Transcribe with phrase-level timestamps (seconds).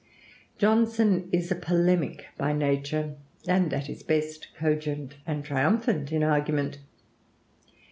[0.57, 3.17] Johnson is a polemic by nature,
[3.47, 6.79] and at his best cogent and triumphant in argument.